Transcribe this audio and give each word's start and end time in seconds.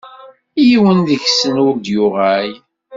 Yiwen 0.67 0.99
deg-sen 1.09 1.55
ur 1.65 1.73
d-yuɣal. 1.75 2.51